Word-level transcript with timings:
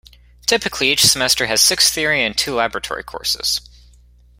Typically 0.47 0.91
each 0.91 1.03
semester 1.05 1.45
has 1.45 1.61
six 1.61 1.91
theory 1.93 2.23
and 2.23 2.35
two 2.35 2.55
laboratory 2.55 3.03
courses. 3.03 3.61